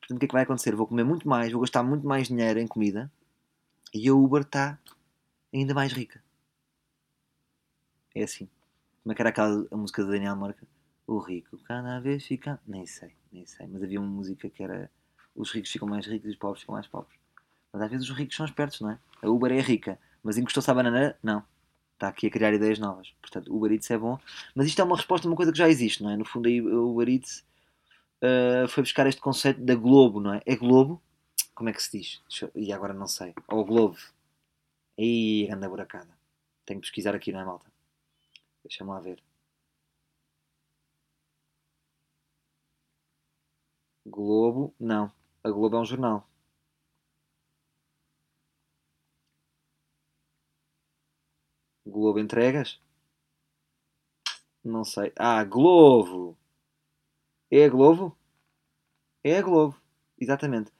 [0.00, 0.74] Portanto, o que é que vai acontecer?
[0.74, 3.10] Vou comer muito mais, vou gastar muito mais dinheiro em comida
[3.94, 4.76] e a Uber está
[5.54, 6.20] ainda mais rica.
[8.12, 8.48] É assim.
[9.04, 10.66] Como é que era aquela a música de Daniel Marca?
[11.06, 12.60] O rico cada vez fica.
[12.66, 13.68] Nem sei, nem sei.
[13.68, 14.90] Mas havia uma música que era
[15.36, 17.16] os ricos ficam mais ricos e os pobres ficam mais pobres.
[17.72, 18.98] Mas às vezes os ricos são espertos, não é?
[19.22, 21.16] A Uber é rica, mas encostou-se à bananeira?
[21.22, 21.44] Não
[21.96, 23.14] está aqui a criar ideias novas.
[23.20, 24.18] Portanto, o Uber Eats é bom.
[24.54, 26.16] Mas isto é uma resposta a uma coisa que já existe, não é?
[26.16, 27.44] No fundo, aí, o Uber Eats
[28.64, 30.42] uh, foi buscar este conceito da Globo, não é?
[30.46, 31.02] É Globo?
[31.54, 32.22] Como é que se diz?
[32.42, 32.50] Eu...
[32.54, 33.34] E agora não sei.
[33.48, 33.96] Ou Globo.
[34.98, 36.16] Aí, anda buracada.
[36.66, 37.70] Tenho que pesquisar aqui, não é, malta?
[38.64, 39.22] Deixa-me lá ver.
[44.06, 45.12] Globo, não.
[45.44, 46.28] A Globo é um jornal.
[51.86, 52.80] Globo Entregas?
[54.64, 55.12] Não sei.
[55.16, 56.36] Ah, Globo!
[57.50, 58.16] É a Globo?
[59.22, 59.76] É a Globo,
[60.18, 60.70] exatamente.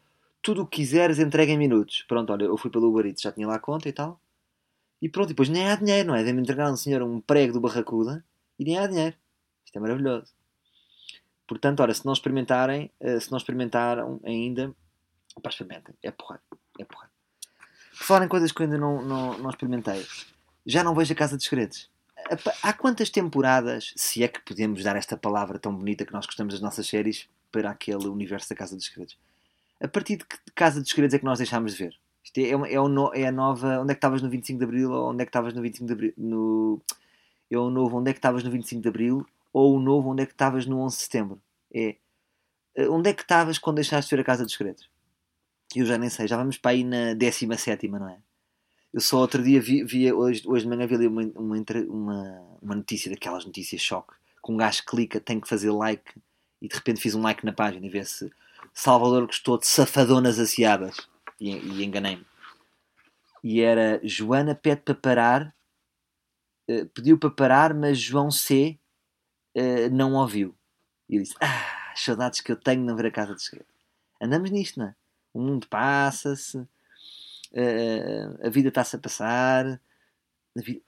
[0.43, 2.05] Tudo o que quiseres entrega em minutos.
[2.09, 4.21] Pronto, olha, eu fui pelo Uber Eats, já tinha lá a conta e tal.
[5.01, 6.21] E pronto, e depois nem há dinheiro, não é?
[6.21, 8.25] Deve-me entregar um senhor um prego do Barracuda
[8.59, 9.17] e nem há dinheiro.
[9.65, 10.33] Isto é maravilhoso.
[11.47, 14.75] Portanto, ora, se não experimentarem, eh, se não experimentaram ainda,
[15.43, 15.95] pá, experimentem.
[16.03, 16.41] É porra.
[16.79, 17.11] É porra.
[17.99, 20.05] Por falar em coisas que eu ainda não, não, não experimentei
[20.67, 21.89] já não vejo a Casa dos Segredos.
[22.63, 26.55] Há quantas temporadas, se é que podemos dar esta palavra tão bonita que nós gostamos
[26.55, 29.17] das nossas séries, para aquele universo da Casa dos Segredos?
[29.81, 31.97] A partir de que Casa dos Segredos é que nós deixámos de ver?
[32.25, 33.81] Isto é, é, o, é a nova.
[33.81, 34.91] Onde é que estavas no 25 de Abril?
[34.91, 36.13] Ou onde é que estavas no 25 de Abril?
[36.17, 36.83] No,
[37.51, 39.27] é o novo Onde é que estavas no 25 de Abril?
[39.53, 41.41] Ou o novo Onde é que estavas no 11 de Setembro?
[41.73, 41.97] É.
[42.75, 44.91] Eh, onde é que estavas quando deixaste de ver a Casa dos Segredos?
[45.75, 48.19] Eu já nem sei, já vamos para aí na 17, não é?
[48.97, 52.59] Eu só outro dia vi, vi hoje, hoje de manhã vi ali uma, uma, uma,
[52.63, 56.15] uma notícia daquelas notícias choque que um gajo clica, tem que fazer like
[56.63, 58.33] e de repente fiz um like na página e vê-se
[58.73, 60.97] Salvador gostou de safadonas aciadas
[61.39, 62.25] e, e enganei-me.
[63.45, 65.55] E era Joana pede para parar,
[66.71, 68.79] uh, pediu para parar, mas João C
[69.59, 70.57] uh, não ouviu.
[71.07, 73.69] E eu disse: Ah, saudades que eu tenho de não ver a casa de segredo.
[74.19, 74.95] Andamos nisto, não é?
[75.35, 76.67] O mundo passa-se,
[77.53, 79.81] uh, a vida está-se a passar,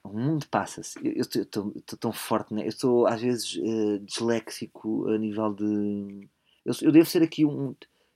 [0.03, 0.99] o mundo passa-se.
[1.05, 2.63] Eu estou tão forte, né?
[2.63, 6.29] eu estou às vezes uh, disléxico a nível de.
[6.65, 7.75] Eu, eu, devo ser aqui um.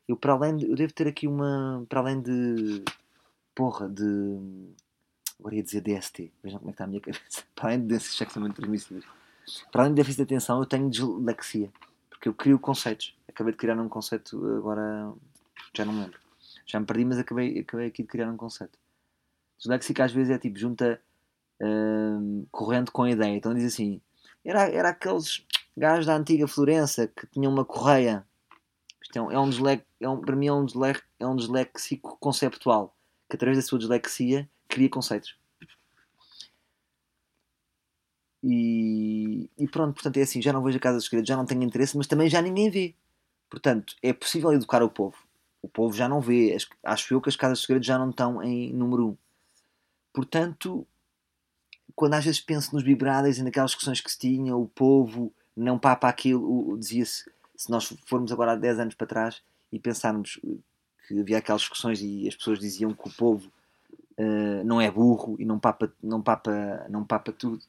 [0.08, 1.84] Eu, para além de, eu devo ter aqui uma.
[1.88, 2.82] Para além de.
[3.54, 4.04] Porra, de.
[5.38, 6.32] Agora ia dizer DST.
[6.42, 7.44] Vejam como é que está a minha cabeça.
[7.54, 9.04] Para além que são muito transmissíveis.
[9.70, 11.70] Para além de déficit de atenção, eu tenho dislexia.
[12.08, 13.14] Porque eu crio conceitos.
[13.28, 15.12] Acabei de criar um conceito agora.
[15.74, 16.21] Já não me lembro.
[16.66, 18.78] Já me perdi, mas acabei, acabei aqui de criar um conceito.
[19.58, 21.00] Disléxico às vezes é tipo, junta
[21.60, 23.36] uh, corrente com ideia.
[23.36, 24.00] Então diz assim:
[24.44, 25.44] era, era aqueles
[25.76, 28.26] gajos da antiga Florença que tinham uma correia.
[29.02, 29.50] Isto é um, é um,
[30.00, 32.96] é um para mim é um, dislec, é um disléxico conceptual
[33.28, 35.36] que através da sua dislexia cria conceitos.
[38.44, 41.46] E, e, pronto, portanto é assim, já não vejo a Casa dos Segredos, já não
[41.46, 42.94] tenho interesse, mas também já ninguém vê.
[43.48, 45.16] Portanto, é possível educar o povo.
[45.62, 46.56] O povo já não vê.
[46.82, 49.08] Acho eu que as Casas dos Segredos já não estão em número 1.
[49.08, 49.16] Um.
[50.12, 50.86] Portanto,
[51.94, 55.78] quando às vezes penso nos Big e naquelas discussões que se tinha, o povo não
[55.78, 60.40] papa aquilo, dizia-se, se nós formos agora há 10 anos para trás e pensarmos
[61.06, 63.50] que havia aquelas discussões e as pessoas diziam que o povo
[64.18, 67.62] uh, não é burro e não papa, não, papa, não papa tudo.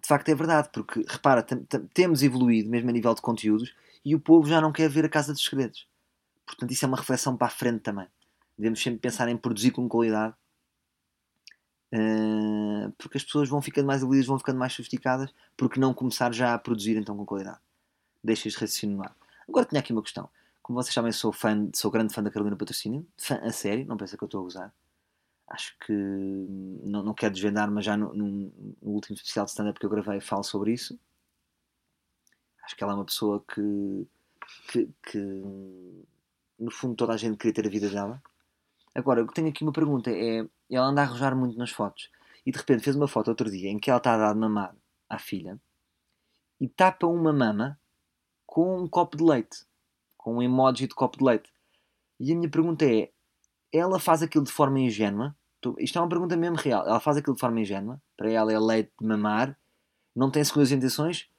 [0.00, 1.44] De facto é verdade, porque repara,
[1.94, 5.08] temos evoluído mesmo a nível de conteúdos e o povo já não quer ver a
[5.08, 5.86] Casa dos Segredos.
[6.46, 8.06] Portanto, isso é uma reflexão para a frente também.
[8.58, 10.34] Devemos sempre pensar em produzir com qualidade
[11.92, 16.32] Uh, porque as pessoas vão ficando mais evoluídas, vão ficando mais sofisticadas, porque não começar
[16.32, 17.60] já a produzir então com qualidade?
[18.24, 19.14] Deixa este raciocínio no ar.
[19.46, 20.30] Agora tinha aqui uma questão.
[20.62, 23.98] Como vocês sabem, sou fã, sou grande fã da Carolina Patrocínio, fã a sério, não
[23.98, 24.74] pensa que eu estou a usar.
[25.48, 28.26] Acho que não, não quero desvendar, mas já no, no,
[28.80, 30.98] no último especial de stand-up que eu gravei falo sobre isso.
[32.64, 34.06] Acho que ela é uma pessoa que,
[34.68, 35.42] que, que
[36.64, 38.22] no fundo toda a gente queria ter a vida dela
[38.94, 42.10] Agora, eu tenho aqui uma pergunta: é ela anda a arrojar muito nas fotos
[42.44, 44.38] e de repente fez uma foto outro dia em que ela está a dar de
[44.38, 44.74] mamar
[45.08, 45.60] à filha
[46.60, 47.78] e tapa uma mama
[48.46, 49.64] com um copo de leite,
[50.16, 51.50] com um emoji de copo de leite.
[52.20, 53.10] E a minha pergunta é:
[53.72, 55.36] ela faz aquilo de forma ingênua?
[55.78, 56.86] Isto é uma pergunta mesmo real.
[56.86, 58.02] Ela faz aquilo de forma ingênua?
[58.16, 59.56] Para ela é leite de mamar?
[60.14, 61.30] Não tem segundas intenções?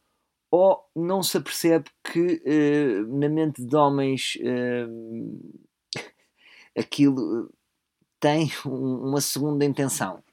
[0.55, 5.59] Ou não se apercebe que uh, na mente de homens uh,
[6.77, 7.53] aquilo eh,
[8.19, 10.23] tem um, uma segunda intenção.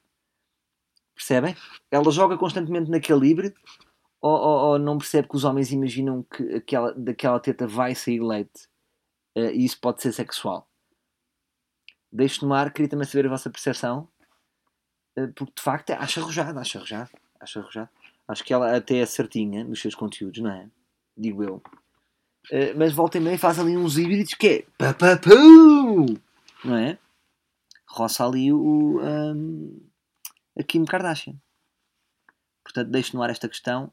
[1.15, 1.57] Percebem?
[1.91, 3.55] Ela joga constantemente na calibre
[4.21, 8.21] ou, ou, ou, não percebe que os homens imaginam que aquela, daquela teta vai sair
[8.21, 8.69] leite
[9.39, 10.69] uh, e isso pode ser sexual.
[12.13, 14.07] Deixo no ar, queria também saber a vossa percepção,
[15.35, 17.91] porque de facto acho arrojado, acho arrojado, acho arrojado.
[18.31, 20.71] Acho que ela até é certinha nos seus conteúdos, não é?
[21.17, 21.57] Digo eu.
[22.51, 26.07] Uh, mas volta e meia faz ali uns híbridos que é papapum!
[26.65, 26.99] não é?
[27.87, 29.81] Roça ali o, um,
[30.57, 31.35] a Kim Kardashian.
[32.63, 33.93] Portanto, deixo no ar esta questão.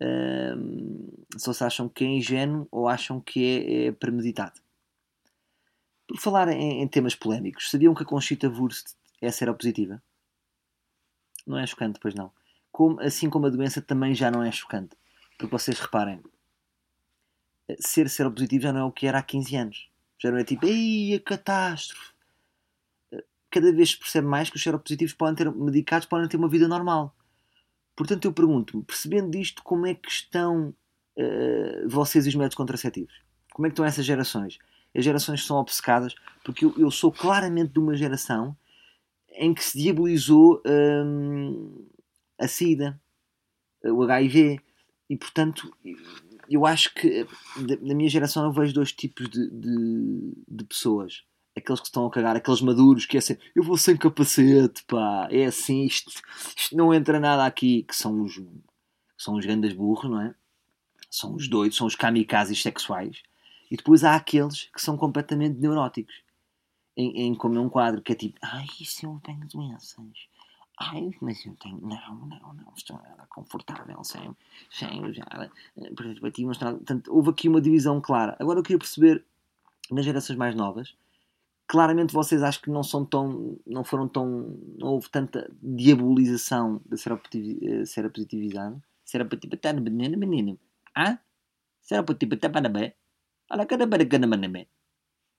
[0.00, 4.60] Um, se vocês acham que é ingênuo ou acham que é, é premeditado.
[6.06, 10.00] Por falar em, em, temas polémicos, sabiam que a Conchita Wurst é seropositiva?
[11.44, 12.30] Não é chocante, pois não.
[12.74, 14.96] Como, assim como a doença também já não é chocante.
[15.38, 16.20] Porque vocês reparem,
[17.78, 19.88] ser seropositivo já não é o que era há 15 anos.
[20.18, 22.12] Já não é tipo, ei, a catástrofe.
[23.48, 26.66] Cada vez se percebe mais que os seropositivos podem ter, medicados podem ter uma vida
[26.66, 27.14] normal.
[27.94, 30.74] Portanto, eu pergunto-me, percebendo disto, como é que estão
[31.16, 33.14] uh, vocês e os métodos contraceptivos?
[33.52, 34.58] Como é que estão essas gerações?
[34.92, 38.56] As gerações são obcecadas, porque eu, eu sou claramente de uma geração
[39.30, 41.86] em que se diabolizou um,
[42.38, 43.00] a SIDA,
[43.82, 44.60] o HIV,
[45.08, 45.70] e portanto
[46.48, 47.26] eu acho que
[47.80, 51.22] na minha geração eu vejo dois tipos de, de, de, pessoas.
[51.56, 55.28] Aqueles que estão a cagar, aqueles maduros que é assim, eu vou sem capacete, pá,
[55.30, 56.10] é assim, isto,
[56.56, 58.40] isto não entra nada aqui, que são os,
[59.16, 60.34] são os grandes burros, não é?
[61.10, 63.22] São os doidos, são os kamikazes sexuais.
[63.70, 66.14] E depois há aqueles que são completamente neuróticos.
[66.96, 70.28] Em, em como é um quadro que é tipo, ai, se eu tenho doenças,
[70.78, 71.80] Ai, mas eu tenho.
[71.80, 74.36] Não, não, não, estou nada confortável sem,
[74.70, 75.50] sem usar
[75.94, 76.52] preservativo.
[76.58, 78.36] Portanto, houve aqui uma divisão clara.
[78.40, 79.24] Agora eu queria perceber,
[79.90, 80.96] nas gerações mais novas,
[81.66, 83.56] claramente vocês acham que não são tão.
[83.66, 84.26] não foram tão.
[84.78, 88.82] não houve tanta diabolização da seropositividade.
[89.04, 90.58] Será para tipo estar menino, menino.
[90.94, 91.18] Ah?
[92.72, 92.94] Bem?
[93.50, 94.68] Olha, cada para cada.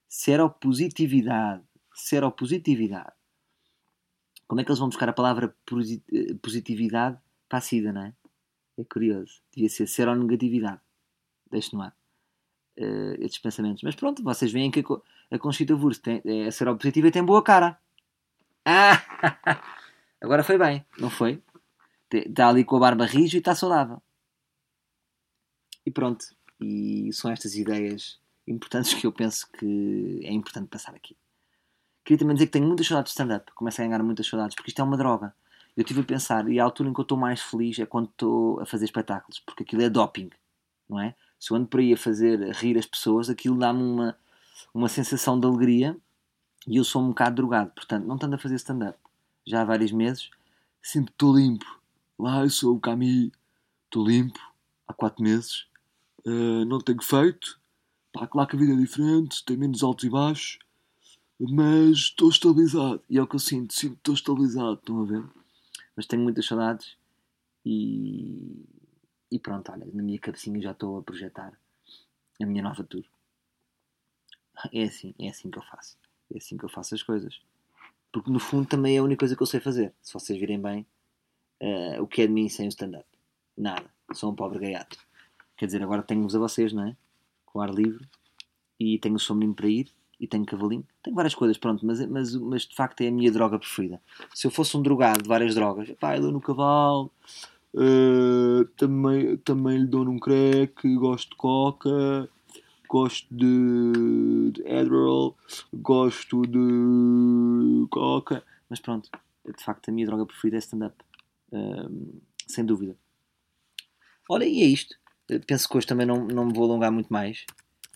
[0.08, 1.64] Seropositividade.
[1.94, 3.15] Seropositividade.
[4.48, 5.56] Como é que eles vão buscar a palavra
[6.14, 7.18] eh, positividade
[7.50, 8.14] para a SIDA, não é?
[8.78, 9.42] É curioso.
[9.54, 10.82] Devia ser seronegatividade.
[11.52, 11.96] Deixe no ar.
[12.78, 13.82] eh, estes pensamentos.
[13.84, 17.24] Mas pronto, vocês veem que a, Co- a Conchita Wurst tem, é seropositiva e tem
[17.24, 17.80] boa cara.
[18.66, 18.98] Ah!
[20.22, 21.42] Agora foi bem, não foi?
[22.12, 24.02] Está ali com a barba rija e está saudável.
[25.86, 26.26] E pronto.
[26.60, 31.16] E são estas ideias importantes que eu penso que é importante passar aqui.
[32.06, 33.52] Queria também dizer que tenho muitas saudades de stand-up.
[33.54, 35.34] Começo a ganhar muitas saudades, porque isto é uma droga.
[35.76, 38.08] Eu estive a pensar, e a altura em que eu estou mais feliz é quando
[38.10, 40.30] estou a fazer espetáculos, porque aquilo é doping,
[40.88, 41.16] não é?
[41.40, 44.18] Se eu ando por aí a fazer rir as pessoas, aquilo dá-me uma,
[44.74, 45.98] uma sensação de alegria
[46.68, 47.72] e eu sou um bocado drogado.
[47.72, 48.98] Portanto, não estando a fazer stand-up
[49.46, 50.30] já há vários meses,
[50.82, 51.66] sinto que estou limpo.
[52.18, 53.32] Lá eu sou o Camille,
[53.86, 54.40] estou limpo
[54.88, 55.68] há quatro meses,
[56.26, 57.60] Eh, não tenho feito.
[58.14, 60.60] Pá, claro que a vida é diferente, tem menos altos e baixos,
[61.40, 63.02] mas estou estabilizado.
[63.10, 65.24] E é o que eu sinto, sinto que estou estabilizado, estão a ver?
[65.96, 66.98] Mas tenho muitas saudades
[67.66, 68.66] e,
[69.32, 71.54] e pronto, olha, na minha cabecinha já estou a projetar
[72.42, 73.04] a minha nova tour.
[74.72, 75.98] É assim, é assim que eu faço.
[76.34, 77.42] É assim que eu faço as coisas.
[78.12, 79.94] Porque no fundo também é a única coisa que eu sei fazer.
[80.02, 80.86] Se vocês virem bem,
[81.60, 83.06] eh, o que é de mim sem o stand-up?
[83.58, 83.90] Nada.
[84.14, 84.98] Sou um pobre gaiato.
[85.58, 86.96] Quer dizer, agora tenho-vos a vocês, não é?
[87.46, 88.08] Com ar livre.
[88.80, 89.92] E tenho o seu para ir.
[90.20, 90.86] E tenho cavalinho.
[91.04, 91.86] Tenho várias coisas, pronto.
[91.86, 94.02] Mas, mas, mas de facto é a minha droga preferida.
[94.34, 97.12] Se eu fosse um drogado de várias drogas, pá, eu dou no cavalo.
[97.78, 100.96] eh, também, também lhe dou num crack.
[100.96, 102.30] Gosto de coca.
[102.88, 105.36] Gosto de, de Adderall.
[105.74, 108.44] Gosto de coca.
[108.70, 109.10] Mas pronto.
[109.46, 110.96] De facto, a minha droga preferida é stand-up.
[111.52, 112.98] Ahm, sem dúvida.
[114.30, 114.96] Olha, e é isto.
[115.46, 117.46] Penso que hoje também não, não me vou alongar muito mais.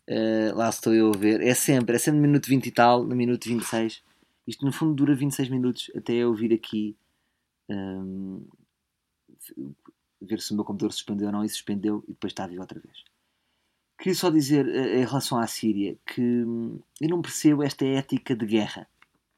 [0.09, 1.39] Eh, lá estou eu a ver.
[1.41, 4.01] É sempre, é sempre no minuto 20 e tal, no minuto 26.
[4.47, 6.97] Isto no fundo dura 26 minutos até eu vir aqui
[7.69, 8.41] ahm,
[10.21, 12.79] ver se o meu computador suspendeu ou não e suspendeu e depois está vivo outra
[12.79, 13.03] vez.
[13.97, 18.35] Queria só dizer eh, em relação à Síria que hum, eu não percebo esta ética
[18.35, 18.87] de guerra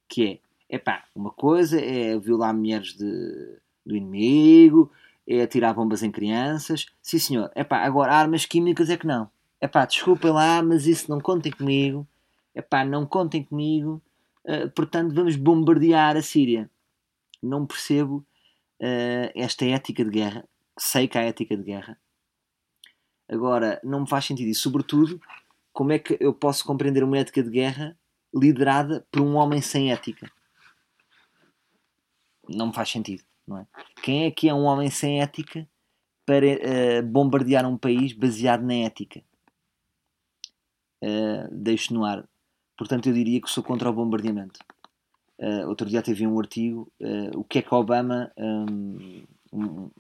[0.08, 4.92] que é, epá, uma coisa é violar mulheres de, do inimigo,
[5.28, 9.30] é atirar bombas em crianças, sim senhor, epá, agora armas químicas é que não,
[9.62, 12.08] epá, desculpem lá, mas isso não contem comigo,
[12.56, 14.02] epá, não contem comigo,
[14.44, 16.70] eh, portanto vamos bombardear a Síria.
[17.42, 18.26] Não percebo
[18.80, 20.48] eh, esta ética de guerra,
[20.78, 21.98] sei que há ética de guerra,
[23.30, 25.22] agora não me faz sentido e sobretudo,
[25.72, 27.98] como é que eu posso compreender uma ética de guerra
[28.34, 30.32] liderada por um homem sem ética.
[32.50, 33.68] Não me faz sentido, não é?
[34.02, 35.68] Quem é que é um homem sem ética
[36.26, 39.24] para eh, bombardear um país baseado na ética?
[41.02, 42.28] Eh, deixo no ar.
[42.78, 44.60] Portanto, eu diria que sou contra o bombardeamento.
[45.40, 49.92] Eh, outro dia teve um artigo, eh, o que é que Obama, um, um,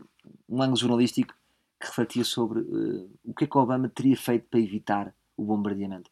[0.50, 1.34] um ângulo jornalístico
[1.80, 6.10] que refletia sobre eh, o que é que Obama teria feito para evitar o bombardeamento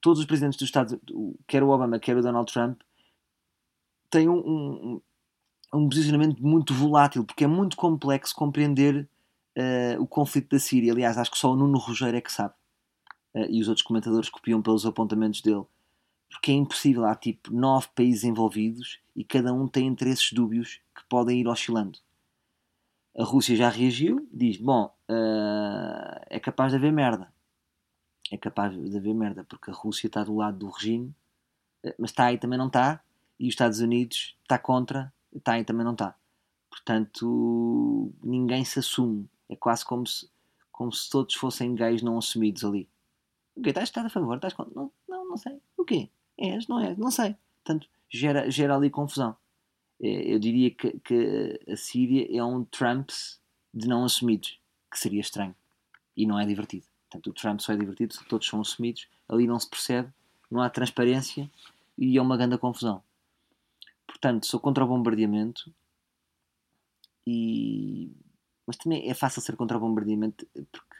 [0.00, 0.98] todos os presidentes dos Estados
[1.46, 2.80] quer o Obama, quer o Donald Trump,
[4.10, 5.00] têm um, um,
[5.74, 9.08] um posicionamento muito volátil, porque é muito complexo compreender
[9.56, 10.92] uh, o conflito da Síria.
[10.92, 12.54] Aliás, acho que só o Nuno Rogério é que sabe.
[13.38, 15.64] Uh, e os outros comentadores copiam pelos apontamentos dele.
[16.28, 17.04] Porque é impossível.
[17.04, 21.98] Há tipo nove países envolvidos e cada um tem interesses dúbios que podem ir oscilando.
[23.16, 27.32] A Rússia já reagiu, diz: Bom, uh, é capaz de haver merda
[28.30, 31.14] é capaz de haver merda, porque a Rússia está do lado do regime,
[31.98, 33.02] mas está aí também não está,
[33.38, 36.14] e os Estados Unidos está contra, está aí também não está.
[36.68, 39.28] Portanto, ninguém se assume.
[39.48, 40.28] É quase como se,
[40.70, 42.88] como se todos fossem gays não assumidos ali.
[43.62, 43.70] Quê?
[43.70, 44.36] Estás, a favor?
[44.36, 44.74] Estás contra?
[44.74, 45.60] Não, não, não sei.
[45.76, 46.08] O quê?
[46.36, 46.68] És?
[46.68, 46.96] Não és?
[46.96, 47.36] Não sei.
[47.64, 49.36] Portanto, gera, gera ali confusão.
[50.00, 53.40] Eu diria que, que a Síria é um Trumps
[53.74, 55.54] de não assumidos, que seria estranho.
[56.16, 56.86] E não é divertido.
[57.08, 60.12] Portanto, o Trump só é divertido se todos são assumidos, ali não se percebe,
[60.50, 61.50] não há transparência
[61.96, 63.02] e é uma grande confusão.
[64.06, 65.72] Portanto, sou contra o bombardeamento,
[67.26, 68.10] e...
[68.66, 70.96] mas também é fácil ser contra o bombardeamento porque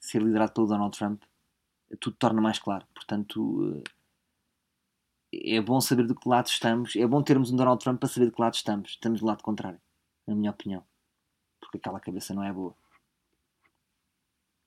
[0.00, 1.22] ser liderado pelo Donald Trump
[1.96, 2.86] tudo torna mais claro.
[2.94, 3.82] Portanto,
[5.32, 8.26] é bom saber de que lado estamos, é bom termos um Donald Trump para saber
[8.26, 8.90] de que lado estamos.
[8.90, 9.80] Estamos do lado contrário,
[10.26, 10.84] na minha opinião,
[11.60, 12.74] porque aquela cabeça não é boa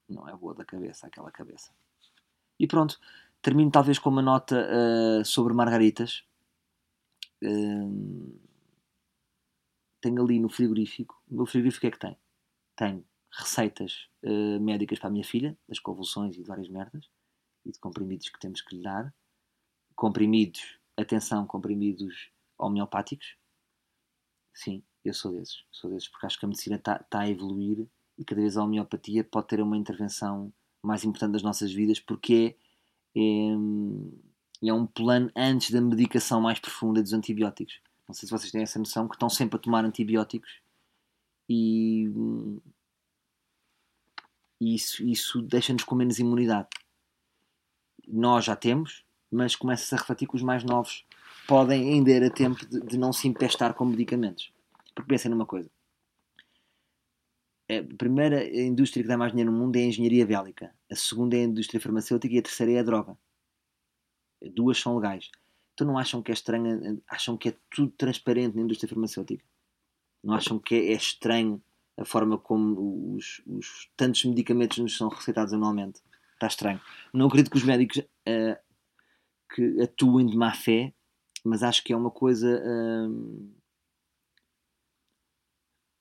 [0.07, 1.71] não é boa da cabeça, aquela cabeça.
[2.59, 2.99] E pronto,
[3.41, 6.23] termino talvez com uma nota uh, sobre margaritas.
[7.43, 8.39] Uh,
[9.99, 12.15] tenho ali no frigorífico, o meu frigorífico é que tem?
[12.75, 17.09] tenho receitas eh, médicas para a minha filha, das convulsões e de várias merdas,
[17.65, 19.13] e de comprimidos que temos que lhe dar.
[19.95, 23.35] Comprimidos, atenção, comprimidos homeopáticos.
[24.53, 25.63] Sim, eu sou desses.
[25.71, 28.63] Sou desses, porque acho que a medicina está tá a evoluir e cada vez a
[28.63, 32.55] homeopatia pode ter uma intervenção mais importante das nossas vidas, porque
[33.15, 33.21] é,
[34.63, 37.81] é, é um plano antes da medicação mais profunda dos antibióticos.
[38.07, 40.61] Não sei se vocês têm essa noção que estão sempre a tomar antibióticos
[41.49, 42.07] e,
[44.61, 46.69] e isso, isso deixa-nos com menos imunidade.
[48.07, 51.05] Nós já temos, mas começa-se a refletir que os mais novos
[51.47, 54.51] podem ainda ir a tempo de, de não se empestar com medicamentos.
[54.93, 55.69] Porque pensem numa coisa.
[57.69, 60.73] A primeira indústria que dá mais dinheiro no mundo é a engenharia bélica.
[60.89, 63.17] A segunda é a indústria farmacêutica e a terceira é a droga.
[64.53, 65.31] Duas são legais.
[65.73, 69.43] Então não acham que é estranho, acham que é tudo transparente na indústria farmacêutica?
[70.23, 71.61] Não acham que é, estranho
[71.97, 76.01] a forma como os, os tantos medicamentos nos são receitados anualmente?
[76.35, 76.81] Está estranho.
[77.13, 78.57] Não acredito que os médicos uh,
[79.53, 80.93] que atuem de má fé,
[81.43, 82.61] mas acho que é uma coisa.
[82.61, 83.55] Uh,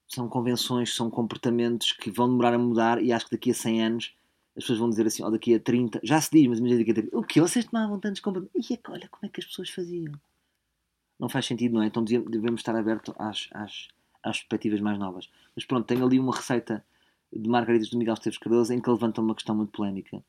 [0.08, 3.82] são convenções, são comportamentos que vão demorar a mudar e acho que daqui a 100
[3.82, 4.16] anos
[4.56, 6.78] as pessoas vão dizer assim, ou oh, daqui a 30, já se diz, mas imagina
[6.78, 7.40] daqui a 30, o que?
[7.40, 8.70] Vocês tomavam tantos comportamentos?
[8.70, 10.12] E olha como é que as pessoas faziam.
[11.18, 11.86] Não faz sentido, não é?
[11.86, 13.88] Então devemos estar abertos às, às,
[14.22, 15.28] às perspectivas mais novas.
[15.56, 16.84] Mas pronto, tenho ali uma receita
[17.34, 20.22] de Margaridas do Miguel Esteves Cardoso em que ele levanta uma questão muito polémica.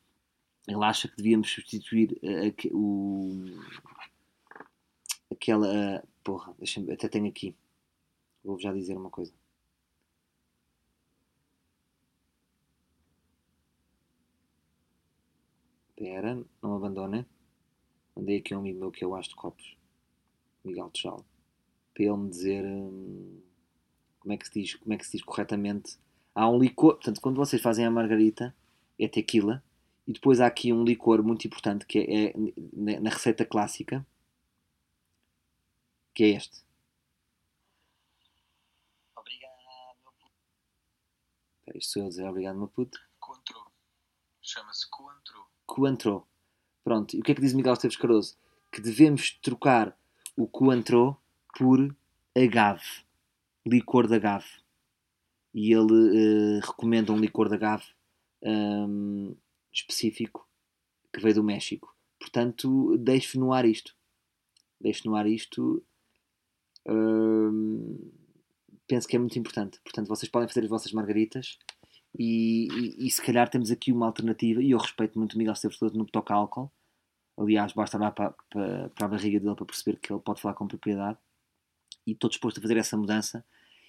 [0.66, 3.44] Ele acha que devíamos substituir a, a, o,
[5.30, 5.98] aquela.
[5.98, 7.54] A, porra, deixa até tenho aqui.
[8.42, 9.32] Vou-vos já dizer uma coisa.
[15.90, 17.26] Espera, não abandona.
[18.14, 19.76] Mandei aqui um amigo meu que eu acho de copos.
[20.64, 21.24] Miguel Tejal.
[21.94, 23.40] Para ele me dizer hum,
[24.20, 25.98] como, é que se diz, como é que se diz corretamente.
[26.36, 26.96] Há um licor.
[26.96, 28.54] Portanto, quando vocês fazem a margarita,
[29.00, 29.64] é tequila.
[30.06, 34.06] E depois há aqui um licor muito importante que é, é na receita clássica.
[36.14, 36.62] Que é este.
[39.16, 40.32] Obrigado, meu puto.
[41.74, 43.00] Isto sou eu a dizer obrigado, meu puto.
[43.18, 43.72] Contro.
[44.42, 45.46] Chama-se Coantro.
[45.64, 46.26] Coantro.
[46.84, 48.36] Pronto, e o que é que diz Miguel Esteves Cardoso?
[48.70, 49.98] Que devemos trocar
[50.36, 51.16] o Coantro
[51.58, 51.96] por
[52.36, 53.04] agave,
[53.64, 54.65] licor de agave.
[55.56, 57.86] E ele uh, recomenda um licor de agave
[58.42, 59.34] um,
[59.72, 60.46] específico
[61.12, 61.96] que veio do México.
[62.20, 63.94] Portanto, deixe no ar isto.
[64.78, 65.82] Deixe no ar isto.
[66.86, 68.12] Um,
[68.86, 69.80] penso que é muito importante.
[69.82, 71.58] Portanto, vocês podem fazer as vossas margaritas
[72.18, 75.52] e, e, e, se calhar temos aqui uma alternativa, e eu respeito muito o Miguel
[75.52, 76.72] Esteves todo no que toca a álcool.
[77.36, 80.54] Aliás, basta olhar para, para, para, a barriga dele para perceber que ele pode falar
[80.54, 81.18] com propriedade.
[82.06, 83.44] E estou disposto a fazer essa mudança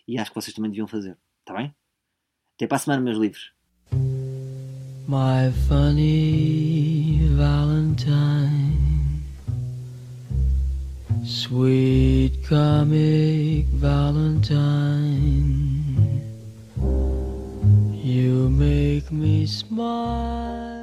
[0.08, 1.18] e acho que vocês também deviam fazer.
[1.48, 1.74] Está bem?
[2.58, 3.54] Até para a semana, meus livros.
[5.08, 9.24] My funny Valentine,
[11.24, 14.58] sweet comic Valentine.
[17.96, 20.77] You make me smile.